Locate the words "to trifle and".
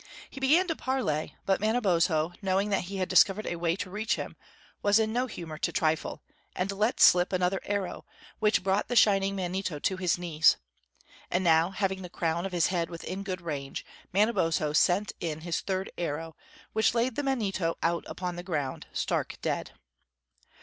5.59-6.71